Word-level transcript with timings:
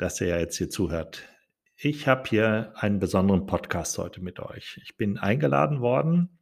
dass 0.00 0.20
ihr 0.20 0.40
jetzt 0.40 0.56
hier 0.56 0.70
zuhört. 0.70 1.28
Ich 1.76 2.08
habe 2.08 2.26
hier 2.26 2.72
einen 2.74 3.00
besonderen 3.00 3.44
Podcast 3.44 3.98
heute 3.98 4.22
mit 4.22 4.40
euch. 4.40 4.80
Ich 4.82 4.96
bin 4.96 5.18
eingeladen 5.18 5.82
worden 5.82 6.38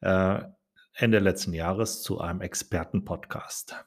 äh, 0.00 0.40
Ende 0.94 1.20
letzten 1.20 1.52
Jahres 1.52 2.02
zu 2.02 2.20
einem 2.20 2.40
Experten-Podcast. 2.40 3.84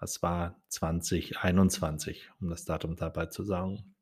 Das 0.00 0.22
war 0.22 0.58
2021, 0.68 2.30
um 2.40 2.48
das 2.48 2.64
Datum 2.64 2.96
dabei 2.96 3.26
zu 3.26 3.44
sagen. 3.44 3.94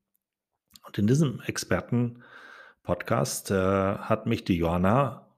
Und 0.87 0.99
in 0.99 1.09
diesem 1.09 1.41
Experten-Podcast 1.41 3.51
äh, 3.51 3.57
hat 3.57 4.27
mich 4.27 4.45
die 4.45 4.57
Johanna 4.57 5.35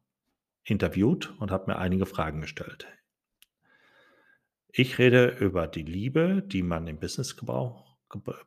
interviewt 0.62 1.32
und 1.38 1.50
hat 1.50 1.68
mir 1.68 1.78
einige 1.78 2.04
Fragen 2.04 2.42
gestellt. 2.42 2.86
Ich 4.68 4.98
rede 4.98 5.28
über 5.28 5.66
die 5.66 5.84
Liebe, 5.84 6.42
die 6.42 6.62
man 6.62 6.86
im 6.86 6.98
Businessgebrauch 6.98 7.85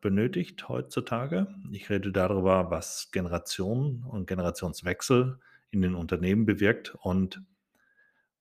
benötigt 0.02 0.70
heutzutage. 0.70 1.48
Ich 1.72 1.90
rede 1.90 2.12
darüber, 2.12 2.72
was 2.72 3.12
Generationen 3.12 4.04
und 4.04 4.28
Generationswechsel 4.28 5.40
in 5.72 5.82
den 5.82 5.96
Unternehmen 5.96 6.46
bewirkt 6.46 6.96
und 6.96 7.42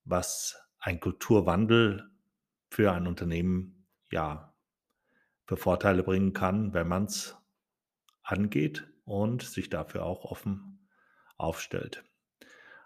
was 0.04 0.60
ein 0.78 1.00
Kulturwandel 1.00 2.10
für 2.70 2.92
ein 2.92 3.06
Unternehmen 3.06 3.86
ja 4.10 4.54
für 5.46 5.56
Vorteile 5.56 6.02
bringen 6.02 6.32
kann, 6.32 6.74
wenn 6.74 6.88
man 6.88 7.04
es 7.04 7.36
angeht 8.22 8.86
und 9.04 9.42
sich 9.42 9.70
dafür 9.70 10.04
auch 10.04 10.24
offen 10.24 10.86
aufstellt. 11.36 12.04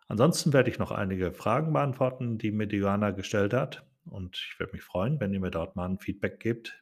Ansonsten 0.08 0.52
werde 0.52 0.70
ich 0.70 0.78
noch 0.78 0.91
einige 0.91 1.33
Fragen 1.33 1.72
beantworten, 1.72 2.39
die 2.39 2.52
mir 2.52 2.67
die 2.67 2.77
Johanna 2.77 3.11
gestellt 3.11 3.52
hat. 3.52 3.84
Und 4.05 4.36
ich 4.36 4.58
würde 4.58 4.72
mich 4.74 4.83
freuen, 4.83 5.20
wenn 5.20 5.33
ihr 5.33 5.41
mir 5.41 5.50
dort 5.50 5.74
mal 5.74 5.89
ein 5.89 5.98
Feedback 5.98 6.39
gebt, 6.39 6.81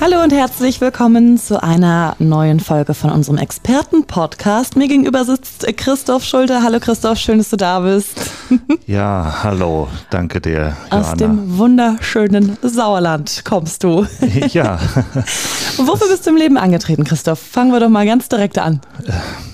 Hallo 0.00 0.22
und 0.22 0.32
herzlich 0.32 0.80
willkommen 0.80 1.38
zu 1.38 1.60
einer 1.60 2.14
neuen 2.20 2.60
Folge 2.60 2.94
von 2.94 3.10
unserem 3.10 3.36
Experten-Podcast. 3.36 4.76
Mir 4.76 4.86
gegenüber 4.86 5.24
sitzt 5.24 5.66
Christoph 5.76 6.22
Schulte. 6.22 6.62
Hallo 6.62 6.78
Christoph, 6.78 7.18
schön, 7.18 7.38
dass 7.38 7.50
du 7.50 7.56
da 7.56 7.80
bist. 7.80 8.18
Ja, 8.86 9.40
hallo, 9.42 9.86
danke 10.08 10.40
dir. 10.40 10.74
Johanna. 10.86 11.00
Aus 11.10 11.14
dem 11.14 11.58
wunderschönen 11.58 12.56
Sauerland 12.62 13.42
kommst 13.44 13.84
du. 13.84 14.06
Ja. 14.52 14.78
Wofür 15.76 16.08
bist 16.08 16.24
du 16.26 16.30
im 16.30 16.36
Leben 16.36 16.56
angetreten, 16.56 17.04
Christoph? 17.04 17.38
Fangen 17.40 17.72
wir 17.72 17.80
doch 17.80 17.90
mal 17.90 18.06
ganz 18.06 18.28
direkt 18.30 18.56
an. 18.56 18.80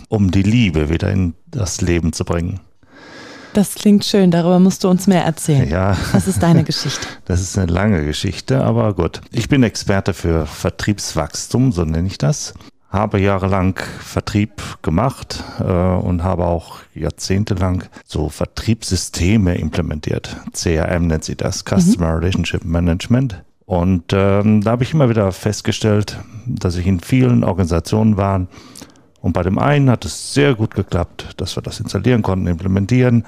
Um 0.09 0.31
die 0.31 0.43
Liebe 0.45 0.89
wieder 0.89 1.11
in 1.11 1.35
das 1.51 1.81
Leben 1.81 2.13
zu 2.13 2.25
bringen. 2.25 2.61
Das 3.55 3.77
klingt 3.77 4.05
schön, 4.05 4.33
darüber 4.33 4.59
musst 4.59 4.83
du 4.83 4.89
uns 4.89 5.07
mehr 5.07 5.25
erzählen. 5.25 5.69
Ja. 5.71 5.97
Was 6.11 6.27
ist 6.27 6.43
deine 6.43 6.65
Geschichte? 6.65 7.07
Das 7.25 7.41
ist 7.41 7.57
eine 7.57 7.71
lange 7.71 8.05
Geschichte, 8.05 8.65
aber 8.65 8.95
gut. 8.95 9.21
Ich 9.31 9.49
bin 9.49 9.63
Experte 9.63 10.13
für 10.13 10.45
Vertriebswachstum, 10.45 11.71
so 11.71 11.85
nenne 11.85 12.09
ich 12.09 12.19
das. 12.19 12.55
Habe 12.91 13.21
jahrelang 13.21 13.79
Vertrieb 14.01 14.61
gemacht 14.83 15.45
äh, 15.61 15.63
und 15.63 16.25
habe 16.25 16.47
auch 16.47 16.79
jahrzehntelang 16.95 17.85
so 18.05 18.29
Vertriebssysteme 18.29 19.55
implementiert. 19.55 20.37
CRM 20.53 21.07
nennt 21.07 21.23
sie 21.23 21.37
das, 21.37 21.65
Customer 21.65 22.11
mhm. 22.11 22.19
Relationship 22.19 22.65
Management. 22.65 23.45
Und 23.67 24.13
ähm, 24.13 24.63
da 24.63 24.73
habe 24.73 24.83
ich 24.83 24.93
immer 24.93 25.09
wieder 25.09 25.31
festgestellt, 25.31 26.19
dass 26.45 26.75
ich 26.75 26.89
in 26.89 26.99
vielen 26.99 27.45
Organisationen 27.45 28.17
war. 28.17 28.49
Und 29.21 29.33
bei 29.33 29.45
dem 29.45 29.61
einen 29.61 29.91
hat 29.91 30.05
es 30.05 30.35
sehr 30.35 30.57
gut 30.57 30.75
geklappt, 30.75 31.35
dass 31.37 31.57
wir 31.57 31.63
das 31.63 31.79
installieren 31.79 32.23
konnten, 32.23 32.49
implementieren 32.49 33.25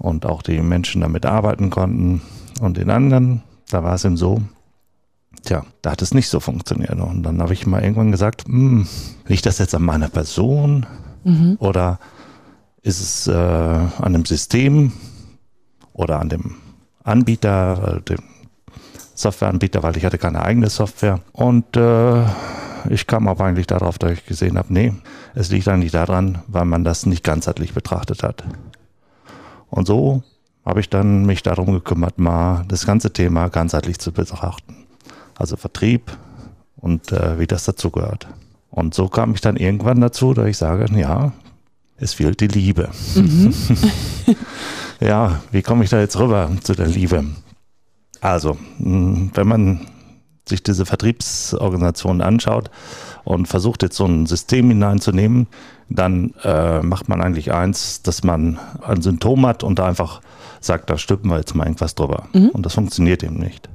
und 0.00 0.26
auch 0.26 0.42
die 0.42 0.60
Menschen 0.60 1.00
damit 1.00 1.26
arbeiten 1.26 1.70
konnten. 1.70 2.22
Und 2.60 2.76
den 2.76 2.90
anderen, 2.90 3.42
da 3.70 3.82
war 3.82 3.94
es 3.94 4.04
eben 4.04 4.16
so, 4.16 4.42
tja, 5.44 5.64
da 5.82 5.92
hat 5.92 6.02
es 6.02 6.14
nicht 6.14 6.28
so 6.28 6.40
funktioniert. 6.40 6.98
Und 7.00 7.22
dann 7.22 7.40
habe 7.40 7.52
ich 7.52 7.66
mal 7.66 7.82
irgendwann 7.82 8.12
gesagt, 8.12 8.44
hm, 8.46 8.86
liegt 9.26 9.46
das 9.46 9.58
jetzt 9.58 9.74
an 9.74 9.82
meiner 9.82 10.08
Person 10.08 10.86
mhm. 11.24 11.56
oder 11.58 11.98
ist 12.82 13.00
es 13.00 13.26
äh, 13.26 13.32
an 13.32 14.12
dem 14.12 14.24
System 14.24 14.92
oder 15.92 16.20
an 16.20 16.28
dem 16.28 16.56
Anbieter, 17.04 18.00
dem 18.08 18.18
Softwareanbieter, 19.14 19.82
weil 19.82 19.96
ich 19.96 20.04
hatte 20.04 20.18
keine 20.18 20.42
eigene 20.42 20.70
Software. 20.70 21.20
Und 21.32 21.76
äh, 21.76 22.24
ich 22.90 23.06
kam 23.06 23.28
aber 23.28 23.44
eigentlich 23.44 23.66
darauf, 23.66 23.98
dass 23.98 24.12
ich 24.12 24.26
gesehen 24.26 24.58
habe, 24.58 24.72
nee, 24.72 24.92
es 25.34 25.50
liegt 25.50 25.68
eigentlich 25.68 25.92
daran, 25.92 26.42
weil 26.48 26.64
man 26.64 26.84
das 26.84 27.06
nicht 27.06 27.22
ganzheitlich 27.24 27.74
betrachtet 27.74 28.22
hat. 28.22 28.44
Und 29.72 29.86
so 29.86 30.22
habe 30.66 30.80
ich 30.80 30.90
dann 30.90 31.24
mich 31.24 31.42
darum 31.42 31.72
gekümmert, 31.72 32.18
mal 32.18 32.64
das 32.68 32.84
ganze 32.84 33.10
Thema 33.10 33.48
ganzheitlich 33.48 33.98
zu 33.98 34.12
betrachten. 34.12 34.76
Also 35.34 35.56
Vertrieb 35.56 36.12
und 36.76 37.10
äh, 37.10 37.38
wie 37.38 37.46
das 37.46 37.64
dazugehört. 37.64 38.28
Und 38.70 38.94
so 38.94 39.08
kam 39.08 39.32
ich 39.34 39.40
dann 39.40 39.56
irgendwann 39.56 40.02
dazu, 40.02 40.34
dass 40.34 40.46
ich 40.46 40.58
sage, 40.58 40.86
ja, 40.94 41.32
es 41.96 42.12
fehlt 42.12 42.40
die 42.40 42.48
Liebe. 42.48 42.90
Mhm. 43.14 43.54
ja, 45.00 45.40
wie 45.52 45.62
komme 45.62 45.84
ich 45.84 45.90
da 45.90 46.00
jetzt 46.00 46.18
rüber 46.18 46.50
zu 46.62 46.74
der 46.74 46.86
Liebe? 46.86 47.24
Also, 48.20 48.58
wenn 48.78 49.48
man 49.48 49.80
sich 50.52 50.62
diese 50.62 50.86
Vertriebsorganisation 50.86 52.20
anschaut 52.20 52.70
und 53.24 53.46
versucht 53.46 53.82
jetzt 53.82 53.96
so 53.96 54.04
ein 54.04 54.26
System 54.26 54.68
hineinzunehmen, 54.68 55.48
dann 55.88 56.34
äh, 56.44 56.80
macht 56.82 57.08
man 57.08 57.20
eigentlich 57.20 57.52
eins, 57.52 58.02
dass 58.02 58.22
man 58.22 58.58
ein 58.82 59.02
Symptom 59.02 59.46
hat 59.46 59.64
und 59.64 59.78
da 59.78 59.86
einfach 59.86 60.20
sagt, 60.60 60.90
da 60.90 60.98
stülpen 60.98 61.30
wir 61.30 61.38
jetzt 61.38 61.54
mal 61.54 61.64
irgendwas 61.64 61.94
drüber. 61.94 62.28
Mhm. 62.32 62.50
Und 62.50 62.64
das 62.66 62.74
funktioniert 62.74 63.22
eben 63.22 63.38
nicht. 63.38 63.68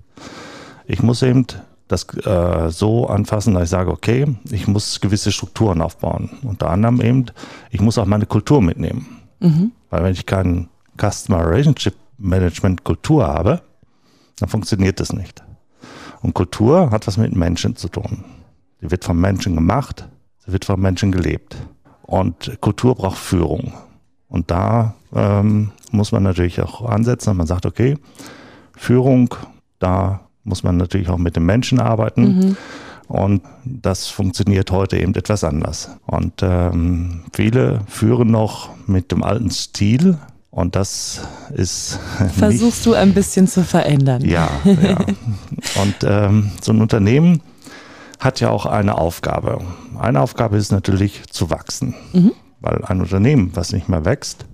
Ich 0.85 1.03
muss 1.03 1.21
eben 1.21 1.45
das 1.87 2.05
äh, 2.25 2.69
so 2.69 3.07
anfassen, 3.07 3.53
dass 3.53 3.63
ich 3.63 3.69
sage, 3.69 3.91
okay, 3.91 4.25
ich 4.49 4.67
muss 4.67 4.99
gewisse 5.01 5.31
Strukturen 5.31 5.81
aufbauen. 5.81 6.37
Unter 6.43 6.69
anderem 6.69 7.01
eben, 7.01 7.25
ich 7.71 7.81
muss 7.81 7.97
auch 7.97 8.05
meine 8.05 8.25
Kultur 8.25 8.61
mitnehmen. 8.61 9.21
Mhm. 9.39 9.71
Weil 9.89 10.03
wenn 10.03 10.13
ich 10.13 10.25
kein 10.25 10.69
Customer 10.99 11.45
Relationship 11.45 11.93
Management 12.17 12.83
Kultur 12.83 13.27
habe, 13.27 13.61
dann 14.39 14.49
funktioniert 14.49 14.99
das 14.99 15.13
nicht. 15.13 15.43
Und 16.21 16.33
Kultur 16.33 16.91
hat 16.91 17.07
was 17.07 17.17
mit 17.17 17.35
Menschen 17.35 17.75
zu 17.75 17.89
tun. 17.89 18.23
Sie 18.81 18.91
wird 18.91 19.03
vom 19.03 19.19
Menschen 19.19 19.55
gemacht, 19.55 20.07
sie 20.45 20.51
wird 20.51 20.65
vom 20.65 20.79
Menschen 20.81 21.11
gelebt. 21.11 21.57
Und 22.03 22.59
Kultur 22.61 22.95
braucht 22.95 23.17
Führung. 23.17 23.73
Und 24.29 24.51
da 24.51 24.95
ähm, 25.13 25.71
muss 25.91 26.11
man 26.11 26.23
natürlich 26.23 26.61
auch 26.61 26.87
ansetzen, 26.87 27.31
und 27.31 27.37
man 27.37 27.47
sagt, 27.47 27.65
okay, 27.65 27.97
Führung, 28.75 29.33
da 29.79 30.21
muss 30.43 30.63
man 30.63 30.77
natürlich 30.77 31.09
auch 31.09 31.17
mit 31.17 31.35
den 31.35 31.45
Menschen 31.45 31.79
arbeiten. 31.79 32.21
Mhm. 32.23 32.57
Und 33.07 33.41
das 33.63 34.07
funktioniert 34.07 34.71
heute 34.71 34.97
eben 34.97 35.15
etwas 35.15 35.43
anders. 35.43 35.97
Und 36.05 36.41
ähm, 36.41 37.23
viele 37.33 37.81
führen 37.87 38.31
noch 38.31 38.69
mit 38.85 39.11
dem 39.11 39.23
alten 39.23 39.49
Stil. 39.49 40.17
Und 40.57 40.75
das 40.75 41.21
ist. 41.53 41.99
Versuchst 42.35 42.83
du 42.87 42.95
ein 42.95 43.13
bisschen 43.13 43.47
zu 43.47 43.63
verändern. 43.63 44.25
Ja, 44.25 44.49
ja. 44.63 44.97
Und 45.81 45.95
ähm, 46.03 46.49
so 46.63 46.71
ein 46.71 46.81
Unternehmen 46.81 47.43
hat 48.17 48.39
ja 48.39 48.49
auch 48.49 48.65
eine 48.65 48.97
Aufgabe. 48.97 49.61
Eine 49.99 50.19
Aufgabe 50.19 50.57
ist 50.57 50.71
natürlich 50.71 51.27
zu 51.29 51.51
wachsen. 51.51 51.93
Mhm. 52.11 52.31
Weil 52.59 52.83
ein 52.85 53.01
Unternehmen, 53.01 53.51
was 53.53 53.71
nicht 53.71 53.87
mehr 53.87 54.03
wächst, 54.03 54.45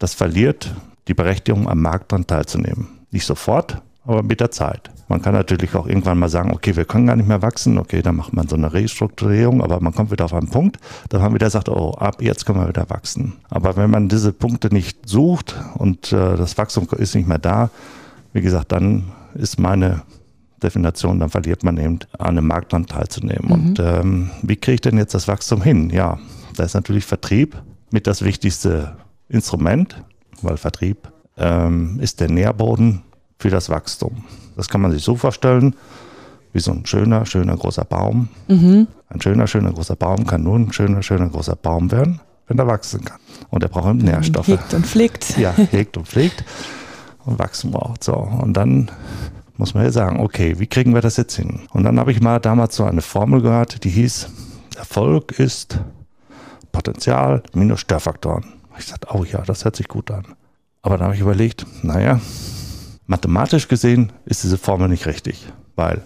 das 0.00 0.14
verliert 0.14 0.74
die 1.06 1.14
Berechtigung, 1.14 1.68
am 1.68 1.80
Markt 1.80 2.10
daran 2.10 2.26
teilzunehmen. 2.26 2.88
Nicht 3.12 3.24
sofort, 3.24 3.82
aber 4.04 4.22
mit 4.22 4.40
der 4.40 4.50
Zeit. 4.50 4.90
Man 5.08 5.22
kann 5.22 5.34
natürlich 5.34 5.74
auch 5.74 5.86
irgendwann 5.86 6.18
mal 6.18 6.28
sagen, 6.28 6.52
okay, 6.52 6.74
wir 6.74 6.84
können 6.84 7.06
gar 7.06 7.16
nicht 7.16 7.28
mehr 7.28 7.42
wachsen, 7.42 7.78
okay, 7.78 8.02
dann 8.02 8.16
macht 8.16 8.32
man 8.32 8.48
so 8.48 8.56
eine 8.56 8.72
Restrukturierung, 8.72 9.62
aber 9.62 9.80
man 9.80 9.94
kommt 9.94 10.10
wieder 10.10 10.24
auf 10.24 10.34
einen 10.34 10.48
Punkt, 10.48 10.78
dass 11.08 11.20
man 11.20 11.34
wieder 11.34 11.50
sagt, 11.50 11.68
oh, 11.68 11.92
ab 11.92 12.22
jetzt 12.22 12.46
können 12.46 12.60
wir 12.60 12.68
wieder 12.68 12.88
wachsen. 12.88 13.34
Aber 13.50 13.76
wenn 13.76 13.90
man 13.90 14.08
diese 14.08 14.32
Punkte 14.32 14.72
nicht 14.72 15.08
sucht 15.08 15.54
und 15.74 16.12
äh, 16.12 16.36
das 16.36 16.56
Wachstum 16.58 16.88
ist 16.96 17.14
nicht 17.14 17.28
mehr 17.28 17.38
da, 17.38 17.70
wie 18.32 18.40
gesagt, 18.40 18.72
dann 18.72 19.12
ist 19.34 19.60
meine 19.60 20.02
Definition, 20.62 21.20
dann 21.20 21.28
verliert 21.28 21.64
man 21.64 21.76
eben 21.76 21.98
an 22.18 22.38
einem 22.38 22.46
Marktland 22.46 22.90
teilzunehmen. 22.90 23.46
Mhm. 23.46 23.52
Und 23.52 23.80
ähm, 23.80 24.30
wie 24.42 24.56
kriege 24.56 24.74
ich 24.74 24.80
denn 24.80 24.96
jetzt 24.96 25.14
das 25.14 25.28
Wachstum 25.28 25.62
hin? 25.62 25.90
Ja, 25.90 26.18
da 26.56 26.64
ist 26.64 26.74
natürlich 26.74 27.04
Vertrieb 27.04 27.60
mit 27.90 28.06
das 28.06 28.22
wichtigste 28.22 28.96
Instrument, 29.28 30.02
weil 30.40 30.56
Vertrieb 30.56 31.12
ähm, 31.36 31.98
ist 32.00 32.20
der 32.20 32.30
Nährboden 32.30 33.02
für 33.42 33.50
das 33.50 33.68
Wachstum. 33.68 34.24
Das 34.56 34.68
kann 34.68 34.80
man 34.80 34.92
sich 34.92 35.02
so 35.02 35.16
vorstellen, 35.16 35.74
wie 36.52 36.60
so 36.60 36.70
ein 36.70 36.86
schöner, 36.86 37.26
schöner 37.26 37.56
großer 37.56 37.84
Baum. 37.84 38.28
Mhm. 38.46 38.86
Ein 39.08 39.20
schöner, 39.20 39.48
schöner 39.48 39.72
großer 39.72 39.96
Baum 39.96 40.26
kann 40.26 40.44
nur 40.44 40.56
ein 40.56 40.72
schöner, 40.72 41.02
schöner 41.02 41.28
großer 41.28 41.56
Baum 41.56 41.90
werden, 41.90 42.20
wenn 42.46 42.58
er 42.58 42.68
wachsen 42.68 43.04
kann. 43.04 43.18
Und 43.50 43.64
er 43.64 43.68
braucht 43.68 43.96
Nährstoffe. 43.96 44.46
Hegt 44.46 44.72
und 44.74 44.86
pflegt. 44.86 45.36
Ja, 45.38 45.52
hegt 45.56 45.96
und 45.96 46.06
pflegt 46.06 46.44
und 47.24 47.40
wachsen 47.40 47.72
braucht. 47.72 48.04
So. 48.04 48.14
Und 48.14 48.52
dann 48.52 48.92
muss 49.56 49.74
man 49.74 49.82
ja 49.82 49.90
sagen, 49.90 50.20
okay, 50.20 50.60
wie 50.60 50.68
kriegen 50.68 50.94
wir 50.94 51.00
das 51.00 51.16
jetzt 51.16 51.34
hin? 51.34 51.62
Und 51.72 51.82
dann 51.82 51.98
habe 51.98 52.12
ich 52.12 52.20
mal 52.20 52.38
damals 52.38 52.76
so 52.76 52.84
eine 52.84 53.02
Formel 53.02 53.42
gehört, 53.42 53.82
die 53.82 53.90
hieß, 53.90 54.28
Erfolg 54.76 55.38
ist 55.38 55.80
Potenzial 56.70 57.42
minus 57.54 57.80
Störfaktoren. 57.80 58.44
Ich 58.78 58.86
sagte, 58.86 59.08
oh 59.12 59.24
ja, 59.24 59.42
das 59.42 59.64
hört 59.64 59.74
sich 59.74 59.88
gut 59.88 60.12
an. 60.12 60.26
Aber 60.82 60.96
dann 60.96 61.06
habe 61.06 61.14
ich 61.16 61.20
überlegt, 61.20 61.66
naja, 61.82 62.20
mathematisch 63.06 63.68
gesehen 63.68 64.12
ist 64.24 64.42
diese 64.44 64.58
Formel 64.58 64.88
nicht 64.88 65.06
richtig, 65.06 65.46
weil 65.76 66.02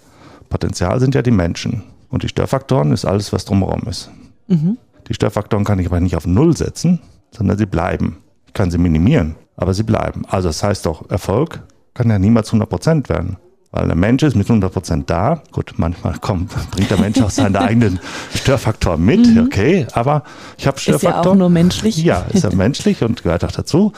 Potenzial 0.49 0.99
sind 0.99 1.15
ja 1.15 1.21
die 1.21 1.31
Menschen 1.31 1.83
und 2.09 2.23
die 2.23 2.29
Störfaktoren 2.29 2.91
ist 2.91 3.05
alles, 3.05 3.33
was 3.33 3.45
drumherum 3.45 3.83
ist. 3.87 4.09
Mhm. 4.47 4.77
Die 5.07 5.13
Störfaktoren 5.13 5.65
kann 5.65 5.79
ich 5.79 5.87
aber 5.87 5.99
nicht 5.99 6.15
auf 6.15 6.25
Null 6.25 6.55
setzen, 6.55 6.99
sondern 7.31 7.57
sie 7.57 7.65
bleiben. 7.65 8.17
Ich 8.45 8.53
kann 8.53 8.71
sie 8.71 8.77
minimieren, 8.77 9.35
aber 9.55 9.73
sie 9.73 9.83
bleiben. 9.83 10.23
Also 10.27 10.49
das 10.49 10.63
heißt 10.63 10.85
doch, 10.85 11.09
Erfolg 11.09 11.61
kann 11.93 12.09
ja 12.09 12.19
niemals 12.19 12.51
100% 12.51 13.09
werden. 13.09 13.37
Weil 13.71 13.87
der 13.87 13.97
Mensch 13.97 14.23
ist 14.23 14.35
mit 14.35 14.47
100% 14.47 15.03
da. 15.05 15.43
Gut, 15.51 15.73
manchmal 15.77 16.17
kommt, 16.21 16.51
bringt 16.71 16.89
der 16.89 16.99
Mensch 16.99 17.21
auch 17.21 17.29
seine 17.29 17.59
eigenen 17.61 17.99
Störfaktoren 18.33 19.03
mit, 19.03 19.27
mhm. 19.27 19.45
okay, 19.45 19.87
aber 19.93 20.23
ich 20.57 20.67
habe 20.67 20.79
Störfaktoren. 20.79 21.15
Ist 21.19 21.25
ja 21.25 21.31
auch 21.31 21.35
nur 21.35 21.49
menschlich. 21.49 21.97
Ja, 21.97 22.25
ist 22.31 22.43
ja 22.43 22.53
menschlich 22.53 23.03
und 23.03 23.23
gehört 23.23 23.43
auch 23.43 23.51
dazu. 23.51 23.93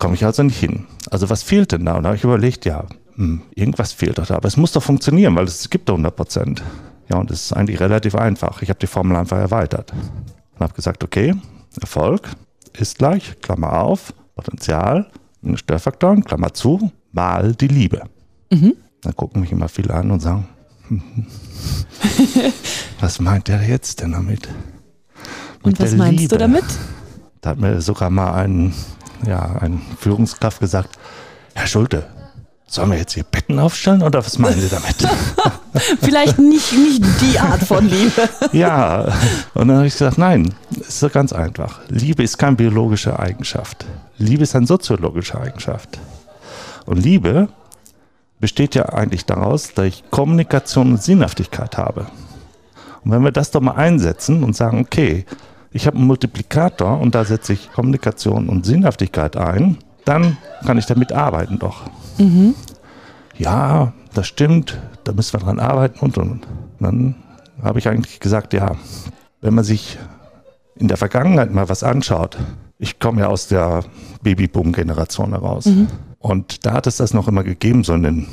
Komme 0.00 0.14
ich 0.14 0.24
also 0.24 0.42
nicht 0.42 0.58
hin. 0.58 0.86
Also 1.10 1.30
was 1.30 1.44
fehlt 1.44 1.70
denn 1.70 1.84
da? 1.84 1.94
Und 1.94 2.02
da 2.02 2.08
habe 2.08 2.16
ich 2.16 2.24
überlegt, 2.24 2.64
ja, 2.64 2.86
hm, 3.14 3.42
irgendwas 3.54 3.92
fehlt 3.92 4.18
doch 4.18 4.26
da. 4.26 4.36
Aber 4.36 4.48
es 4.48 4.56
muss 4.56 4.72
doch 4.72 4.82
funktionieren, 4.82 5.36
weil 5.36 5.44
es 5.44 5.70
gibt 5.70 5.88
doch 5.88 5.98
100%. 5.98 6.60
Ja, 7.10 7.18
und 7.18 7.30
es 7.30 7.44
ist 7.44 7.52
eigentlich 7.52 7.78
relativ 7.80 8.14
einfach. 8.14 8.62
Ich 8.62 8.70
habe 8.70 8.78
die 8.80 8.86
Formel 8.86 9.16
einfach 9.16 9.36
erweitert. 9.36 9.92
Und 9.92 10.60
habe 10.60 10.72
gesagt, 10.74 11.04
okay, 11.04 11.34
Erfolg 11.80 12.28
ist 12.78 12.98
gleich, 12.98 13.40
Klammer 13.42 13.80
auf, 13.80 14.14
Potenzial, 14.34 15.10
Störfaktoren, 15.54 16.24
Klammer 16.24 16.54
zu, 16.54 16.90
mal 17.12 17.54
die 17.54 17.68
Liebe. 17.68 18.02
Mhm. 18.50 18.74
Dann 19.02 19.16
gucken 19.16 19.42
mich 19.42 19.52
immer 19.52 19.68
viele 19.68 19.92
an 19.92 20.10
und 20.10 20.20
sagen, 20.20 20.48
was 23.00 23.20
meint 23.20 23.48
der 23.48 23.62
jetzt 23.62 24.00
denn 24.00 24.12
damit? 24.12 24.48
Mit 24.48 25.64
und 25.64 25.80
was 25.80 25.94
meinst 25.94 26.20
Liebe? 26.20 26.36
du 26.36 26.38
damit? 26.38 26.64
Da 27.42 27.50
hat 27.50 27.58
mir 27.58 27.80
sogar 27.80 28.10
mal 28.10 28.32
ein, 28.32 28.72
ja, 29.26 29.56
ein 29.60 29.80
Führungskraft 29.98 30.60
gesagt, 30.60 30.98
Herr 31.54 31.66
Schulte, 31.66 32.06
sollen 32.66 32.92
wir 32.92 32.98
jetzt 32.98 33.14
hier 33.14 33.24
Betten 33.24 33.58
aufstellen 33.58 34.02
oder 34.02 34.24
was 34.24 34.38
meinen 34.38 34.60
Sie 34.60 34.68
damit? 34.68 34.94
Vielleicht 36.00 36.38
nicht, 36.38 36.72
nicht 36.72 37.02
die 37.20 37.38
Art 37.38 37.62
von 37.64 37.88
Liebe. 37.88 38.28
ja, 38.52 39.12
und 39.54 39.68
dann 39.68 39.78
habe 39.78 39.86
ich 39.86 39.94
gesagt, 39.94 40.18
nein, 40.18 40.54
es 40.80 41.02
ist 41.02 41.12
ganz 41.12 41.32
einfach. 41.32 41.80
Liebe 41.88 42.22
ist 42.22 42.38
keine 42.38 42.56
biologische 42.56 43.18
Eigenschaft. 43.18 43.84
Liebe 44.18 44.44
ist 44.44 44.54
eine 44.54 44.66
soziologische 44.66 45.40
Eigenschaft. 45.40 45.98
Und 46.86 46.98
Liebe 46.98 47.48
besteht 48.38 48.74
ja 48.74 48.88
eigentlich 48.88 49.26
daraus, 49.26 49.74
dass 49.74 49.86
ich 49.86 50.04
Kommunikation 50.10 50.92
und 50.92 51.02
Sinnhaftigkeit 51.02 51.76
habe. 51.76 52.06
Und 53.04 53.10
wenn 53.10 53.24
wir 53.24 53.32
das 53.32 53.50
doch 53.50 53.60
mal 53.60 53.72
einsetzen 53.72 54.44
und 54.44 54.54
sagen, 54.54 54.80
okay, 54.80 55.24
ich 55.72 55.86
habe 55.86 55.96
einen 55.96 56.06
Multiplikator 56.06 57.00
und 57.00 57.14
da 57.14 57.24
setze 57.24 57.52
ich 57.52 57.72
Kommunikation 57.72 58.48
und 58.48 58.66
Sinnhaftigkeit 58.66 59.36
ein, 59.36 59.78
dann 60.04 60.36
kann 60.64 60.78
ich 60.78 60.86
damit 60.86 61.12
arbeiten 61.12 61.58
doch. 61.58 61.82
Mhm. 62.18 62.54
Ja, 63.36 63.92
das 64.14 64.26
stimmt, 64.26 64.78
da 65.04 65.12
müssen 65.12 65.34
wir 65.34 65.40
dran 65.40 65.60
arbeiten 65.60 66.00
und 66.00 66.18
und. 66.18 66.30
und. 66.30 66.46
Dann 66.80 67.14
habe 67.62 67.78
ich 67.78 67.88
eigentlich 67.88 68.20
gesagt, 68.20 68.52
ja, 68.52 68.72
wenn 69.40 69.54
man 69.54 69.64
sich 69.64 69.98
in 70.76 70.88
der 70.88 70.96
Vergangenheit 70.96 71.52
mal 71.52 71.68
was 71.68 71.82
anschaut, 71.82 72.38
ich 72.78 72.98
komme 72.98 73.20
ja 73.20 73.28
aus 73.28 73.48
der 73.48 73.84
Babyboom-Generation 74.22 75.30
heraus. 75.30 75.66
Mhm. 75.66 75.88
Und 76.18 76.66
da 76.66 76.72
hat 76.72 76.86
es 76.86 76.96
das 76.96 77.14
noch 77.14 77.28
immer 77.28 77.44
gegeben, 77.44 77.84
so 77.84 77.94
in 77.94 78.02
den 78.02 78.26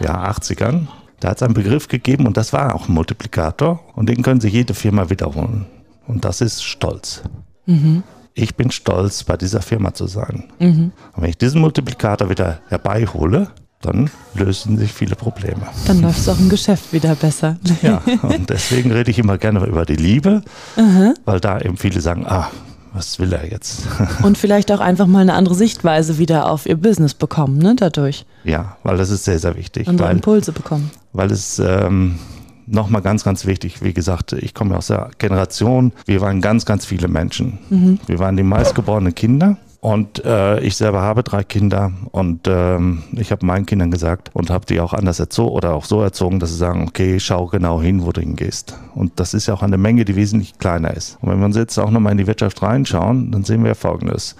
ja, 0.00 0.30
80ern. 0.30 0.86
Da 1.20 1.30
hat 1.30 1.38
es 1.38 1.42
einen 1.42 1.54
Begriff 1.54 1.88
gegeben 1.88 2.26
und 2.26 2.36
das 2.36 2.52
war 2.52 2.74
auch 2.74 2.88
ein 2.88 2.94
Multiplikator 2.94 3.80
und 3.94 4.08
den 4.08 4.22
können 4.22 4.40
sich 4.40 4.52
jede 4.52 4.74
Firma 4.74 5.10
wiederholen. 5.10 5.66
Und 6.06 6.24
das 6.24 6.40
ist 6.40 6.62
Stolz. 6.62 7.22
Mhm. 7.66 8.02
Ich 8.34 8.56
bin 8.56 8.70
stolz, 8.70 9.22
bei 9.22 9.36
dieser 9.36 9.62
Firma 9.62 9.94
zu 9.94 10.06
sein. 10.06 10.44
Mhm. 10.58 10.92
Und 11.14 11.22
wenn 11.22 11.30
ich 11.30 11.38
diesen 11.38 11.60
Multiplikator 11.60 12.28
wieder 12.28 12.58
herbeihole, 12.68 13.48
dann 13.80 14.10
lösen 14.34 14.78
sich 14.78 14.92
viele 14.92 15.14
Probleme. 15.14 15.62
Dann 15.86 16.00
läuft 16.00 16.18
es 16.18 16.28
auch 16.28 16.38
im 16.38 16.48
Geschäft 16.48 16.92
wieder 16.92 17.14
besser. 17.14 17.58
Ja, 17.82 18.02
und 18.22 18.50
deswegen 18.50 18.90
rede 18.90 19.10
ich 19.10 19.18
immer 19.18 19.38
gerne 19.38 19.64
über 19.66 19.84
die 19.84 19.96
Liebe, 19.96 20.42
mhm. 20.76 21.14
weil 21.24 21.38
da 21.38 21.60
eben 21.60 21.76
viele 21.76 22.00
sagen, 22.00 22.24
ah, 22.26 22.50
was 22.94 23.18
will 23.18 23.32
er 23.32 23.50
jetzt? 23.50 23.82
Und 24.22 24.38
vielleicht 24.38 24.70
auch 24.70 24.78
einfach 24.78 25.08
mal 25.08 25.18
eine 25.18 25.34
andere 25.34 25.56
Sichtweise 25.56 26.16
wieder 26.18 26.48
auf 26.48 26.64
ihr 26.64 26.76
Business 26.76 27.12
bekommen, 27.12 27.58
ne, 27.58 27.74
dadurch. 27.76 28.24
Ja, 28.44 28.76
weil 28.84 28.96
das 28.96 29.10
ist 29.10 29.24
sehr, 29.24 29.40
sehr 29.40 29.56
wichtig. 29.56 29.88
Andere 29.88 30.08
weil, 30.08 30.14
Impulse 30.14 30.52
bekommen. 30.52 30.92
Weil 31.12 31.32
es 31.32 31.58
ähm, 31.58 32.20
nochmal 32.66 33.02
ganz, 33.02 33.24
ganz 33.24 33.46
wichtig, 33.46 33.82
wie 33.82 33.92
gesagt, 33.92 34.32
ich 34.32 34.54
komme 34.54 34.76
aus 34.76 34.88
der 34.88 35.10
Generation, 35.18 35.92
wir 36.06 36.20
waren 36.20 36.40
ganz, 36.40 36.64
ganz 36.64 36.84
viele 36.84 37.08
Menschen. 37.08 37.58
Mhm. 37.70 37.98
Wir 38.06 38.18
waren 38.18 38.36
die 38.36 38.42
meistgeborenen 38.42 39.14
Kinder 39.14 39.56
und 39.84 40.24
äh, 40.24 40.60
ich 40.60 40.76
selber 40.76 41.02
habe 41.02 41.22
drei 41.22 41.44
Kinder 41.44 41.92
und 42.10 42.46
ähm, 42.46 43.02
ich 43.12 43.30
habe 43.30 43.44
meinen 43.44 43.66
Kindern 43.66 43.90
gesagt 43.90 44.30
und 44.32 44.48
habe 44.48 44.64
die 44.64 44.80
auch 44.80 44.94
anders 44.94 45.20
erzogen 45.20 45.52
oder 45.54 45.74
auch 45.74 45.84
so 45.84 46.00
erzogen, 46.00 46.40
dass 46.40 46.52
sie 46.52 46.56
sagen, 46.56 46.86
okay, 46.88 47.20
schau 47.20 47.48
genau 47.48 47.82
hin, 47.82 48.02
wo 48.02 48.10
du 48.10 48.22
hingehst. 48.22 48.78
Und 48.94 49.20
das 49.20 49.34
ist 49.34 49.46
ja 49.46 49.52
auch 49.52 49.62
eine 49.62 49.76
Menge, 49.76 50.06
die 50.06 50.16
wesentlich 50.16 50.56
kleiner 50.58 50.94
ist. 50.94 51.18
Und 51.20 51.30
wenn 51.30 51.38
wir 51.38 51.44
uns 51.44 51.56
jetzt 51.56 51.78
auch 51.78 51.90
nochmal 51.90 52.12
in 52.12 52.18
die 52.18 52.26
Wirtschaft 52.26 52.62
reinschauen, 52.62 53.30
dann 53.30 53.44
sehen 53.44 53.62
wir 53.62 53.74
Folgendes. 53.74 54.36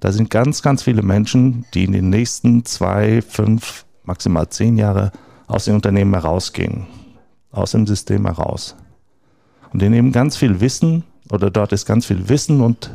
Da 0.00 0.10
sind 0.10 0.30
ganz, 0.30 0.62
ganz 0.62 0.82
viele 0.82 1.02
Menschen, 1.02 1.64
die 1.74 1.84
in 1.84 1.92
den 1.92 2.10
nächsten 2.10 2.64
zwei, 2.64 3.22
fünf, 3.22 3.84
maximal 4.02 4.48
zehn 4.48 4.78
Jahre 4.78 5.12
aus 5.46 5.66
dem 5.66 5.76
Unternehmen 5.76 6.14
herausgehen, 6.14 6.88
aus 7.50 7.72
dem 7.72 7.86
System 7.86 8.26
heraus. 8.26 8.76
Und 9.72 9.82
die 9.82 9.88
nehmen 9.88 10.12
ganz 10.12 10.36
viel 10.36 10.60
Wissen 10.60 11.04
oder 11.30 11.50
dort 11.50 11.72
ist 11.72 11.86
ganz 11.86 12.06
viel 12.06 12.28
Wissen 12.28 12.60
und 12.60 12.90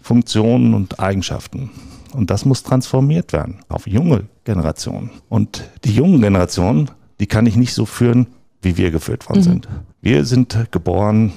Funktionen 0.00 0.74
und 0.74 1.00
Eigenschaften. 1.00 1.70
Und 2.12 2.30
das 2.30 2.44
muss 2.44 2.62
transformiert 2.62 3.32
werden 3.32 3.60
auf 3.68 3.86
junge 3.86 4.24
Generationen. 4.44 5.10
Und 5.28 5.64
die 5.84 5.92
jungen 5.92 6.20
Generationen, 6.20 6.90
die 7.20 7.26
kann 7.26 7.46
ich 7.46 7.56
nicht 7.56 7.74
so 7.74 7.86
führen, 7.86 8.28
wie 8.62 8.76
wir 8.76 8.90
geführt 8.90 9.28
worden 9.28 9.40
mhm. 9.40 9.44
sind. 9.44 9.68
Wir 10.00 10.24
sind 10.24 10.68
geboren, 10.70 11.32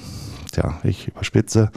ja, 0.54 0.78
ich 0.84 1.08
überspitze, 1.08 1.70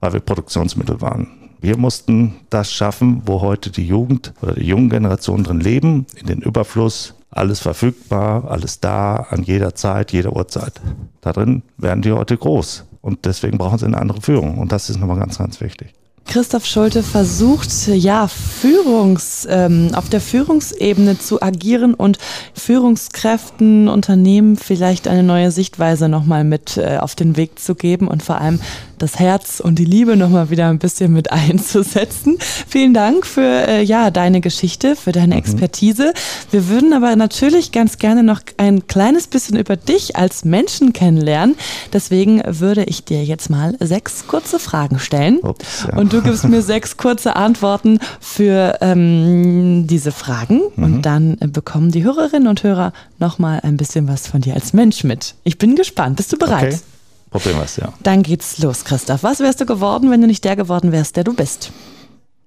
weil 0.00 0.12
wir 0.14 0.20
Produktionsmittel 0.20 1.00
waren. 1.00 1.28
Wir 1.60 1.76
mussten 1.76 2.36
das 2.50 2.72
schaffen, 2.72 3.22
wo 3.26 3.40
heute 3.40 3.70
die 3.70 3.86
Jugend 3.86 4.32
oder 4.40 4.54
die 4.54 4.66
jungen 4.66 4.90
Generationen 4.90 5.44
drin 5.44 5.60
leben, 5.60 6.06
in 6.16 6.26
den 6.26 6.40
Überfluss, 6.40 7.14
alles 7.36 7.60
verfügbar, 7.60 8.50
alles 8.50 8.80
da, 8.80 9.26
an 9.30 9.42
jeder 9.42 9.74
Zeit, 9.74 10.12
jeder 10.12 10.34
Uhrzeit. 10.34 10.80
Da 11.20 11.32
drin 11.32 11.62
werden 11.76 12.02
die 12.02 12.12
heute 12.12 12.36
groß. 12.36 12.84
Und 13.02 13.24
deswegen 13.24 13.58
brauchen 13.58 13.78
sie 13.78 13.86
eine 13.86 13.98
andere 13.98 14.20
Führung. 14.20 14.58
Und 14.58 14.72
das 14.72 14.90
ist 14.90 14.98
nochmal 14.98 15.18
ganz, 15.18 15.38
ganz 15.38 15.60
wichtig. 15.60 15.94
Christoph 16.26 16.66
Schulte 16.66 17.02
versucht, 17.04 17.70
ja, 17.86 18.26
Führungs, 18.26 19.46
ähm, 19.48 19.90
auf 19.94 20.08
der 20.08 20.20
Führungsebene 20.20 21.18
zu 21.18 21.40
agieren 21.40 21.94
und 21.94 22.18
Führungskräften, 22.52 23.88
Unternehmen 23.88 24.56
vielleicht 24.56 25.06
eine 25.06 25.22
neue 25.22 25.52
Sichtweise 25.52 26.08
nochmal 26.08 26.42
mit 26.42 26.76
äh, 26.76 26.98
auf 26.98 27.14
den 27.14 27.36
Weg 27.36 27.60
zu 27.60 27.76
geben 27.76 28.08
und 28.08 28.24
vor 28.24 28.40
allem 28.40 28.60
das 28.98 29.18
Herz 29.18 29.60
und 29.60 29.78
die 29.78 29.84
Liebe 29.84 30.16
nochmal 30.16 30.50
wieder 30.50 30.68
ein 30.68 30.78
bisschen 30.78 31.12
mit 31.12 31.30
einzusetzen. 31.36 32.38
Vielen 32.40 32.94
Dank 32.94 33.26
für 33.26 33.68
äh, 33.68 33.82
ja, 33.82 34.10
deine 34.10 34.40
Geschichte, 34.40 34.96
für 34.96 35.12
deine 35.12 35.34
mhm. 35.34 35.40
Expertise. 35.40 36.12
Wir 36.50 36.68
würden 36.68 36.92
aber 36.92 37.14
natürlich 37.16 37.72
ganz 37.72 37.98
gerne 37.98 38.22
noch 38.22 38.40
ein 38.56 38.86
kleines 38.86 39.26
bisschen 39.26 39.56
über 39.56 39.76
dich 39.76 40.16
als 40.16 40.44
Menschen 40.44 40.92
kennenlernen. 40.92 41.56
Deswegen 41.92 42.42
würde 42.46 42.84
ich 42.84 43.04
dir 43.04 43.24
jetzt 43.24 43.50
mal 43.50 43.76
sechs 43.80 44.26
kurze 44.26 44.58
Fragen 44.58 44.98
stellen. 44.98 45.38
Ups, 45.38 45.86
ja. 45.88 45.96
Und 45.96 46.12
Du 46.12 46.22
gibst 46.22 46.48
mir 46.48 46.62
sechs 46.66 46.96
kurze 46.96 47.36
Antworten 47.36 47.98
für 48.20 48.78
ähm, 48.80 49.86
diese 49.86 50.12
Fragen 50.12 50.62
mhm. 50.76 50.84
und 50.84 51.02
dann 51.02 51.36
bekommen 51.52 51.90
die 51.90 52.04
Hörerinnen 52.04 52.48
und 52.48 52.62
Hörer 52.62 52.92
nochmal 53.18 53.60
ein 53.62 53.76
bisschen 53.76 54.08
was 54.08 54.26
von 54.26 54.40
dir 54.40 54.54
als 54.54 54.72
Mensch 54.72 55.04
mit. 55.04 55.34
Ich 55.44 55.58
bin 55.58 55.76
gespannt. 55.76 56.16
Bist 56.16 56.32
du 56.32 56.38
bereit? 56.38 56.74
Okay. 56.74 56.95
Probieren 57.30 57.56
wir 57.56 57.64
es, 57.64 57.76
ja. 57.76 57.92
Dann 58.02 58.22
geht's 58.22 58.58
los, 58.58 58.84
Christoph. 58.84 59.22
Was 59.22 59.40
wärst 59.40 59.60
du 59.60 59.66
geworden, 59.66 60.10
wenn 60.10 60.20
du 60.20 60.26
nicht 60.26 60.44
der 60.44 60.56
geworden 60.56 60.92
wärst, 60.92 61.16
der 61.16 61.24
du 61.24 61.34
bist? 61.34 61.72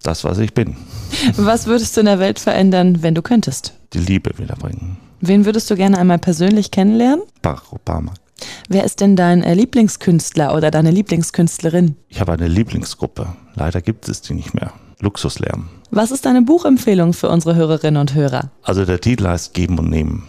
Das, 0.04 0.24
was 0.24 0.38
ich 0.38 0.54
bin. 0.54 0.78
Was 1.36 1.68
würdest 1.68 1.96
du 1.96 2.02
in 2.02 2.06
der 2.06 2.20
Welt 2.20 2.40
verändern, 2.40 3.04
wenn 3.04 3.16
du 3.16 3.22
könntest? 3.22 3.74
Die 3.94 4.00
Liebe 4.00 4.38
wiederbringen. 4.38 4.98
Wen 5.22 5.46
würdest 5.46 5.70
du 5.70 5.76
gerne 5.76 5.98
einmal 5.98 6.20
persönlich 6.20 6.72
kennenlernen? 6.72 7.24
Barack 7.42 7.74
Obama. 7.74 8.14
Wer 8.70 8.86
ist 8.86 9.02
denn 9.02 9.18
dein 9.18 9.44
äh, 9.44 9.54
Lieblingskünstler 9.54 10.56
oder 10.56 10.72
deine 10.72 10.92
Lieblingskünstlerin? 10.92 11.96
Ich 12.08 12.22
habe 12.22 12.32
eine 12.32 12.48
Lieblingsgruppe. 12.48 13.28
Leider 13.56 13.82
gibt 13.82 14.08
es 14.08 14.22
die 14.22 14.34
nicht 14.34 14.54
mehr. 14.54 14.72
Luxuslärm. 15.02 15.70
Was 15.92 16.12
ist 16.12 16.26
deine 16.26 16.42
Buchempfehlung 16.42 17.14
für 17.14 17.30
unsere 17.30 17.56
Hörerinnen 17.56 18.00
und 18.00 18.14
Hörer? 18.14 18.52
Also 18.64 18.86
der 18.86 19.02
Titel 19.02 19.28
heißt 19.28 19.54
Geben 19.54 19.80
und 19.80 19.90
Nehmen. 19.90 20.24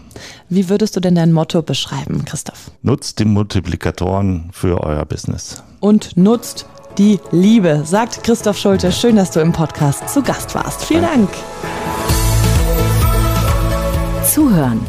Wie 0.49 0.69
würdest 0.69 0.97
du 0.97 1.00
denn 1.00 1.15
dein 1.15 1.33
Motto 1.33 1.62
beschreiben, 1.62 2.25
Christoph? 2.25 2.71
Nutzt 2.83 3.19
die 3.19 3.25
Multiplikatoren 3.25 4.50
für 4.53 4.83
euer 4.83 5.05
Business. 5.05 5.62
Und 5.81 6.17
nutzt 6.17 6.67
die 6.99 7.19
Liebe, 7.31 7.83
sagt 7.85 8.25
Christoph 8.25 8.59
Schulte. 8.59 8.93
Schön, 8.93 9.17
dass 9.17 9.31
du 9.31 9.41
im 9.41 9.53
Podcast 9.53 10.09
zu 10.09 10.23
Gast 10.23 10.55
warst. 10.55 10.85
Vielen 10.85 11.03
Dank. 11.03 11.29
Zuhören, 14.25 14.81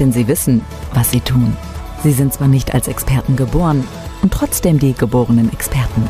denn 0.00 0.12
sie 0.12 0.26
wissen, 0.26 0.62
was 0.94 1.10
sie 1.10 1.20
tun. 1.20 1.56
Sie 2.02 2.12
sind 2.12 2.32
zwar 2.32 2.48
nicht 2.48 2.74
als 2.74 2.88
Experten 2.88 3.36
geboren 3.36 3.84
und 4.22 4.32
trotzdem 4.32 4.78
die 4.78 4.94
geborenen 4.94 5.52
Experten. 5.52 6.08